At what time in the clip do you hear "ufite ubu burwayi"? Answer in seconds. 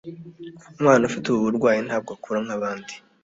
1.09-1.79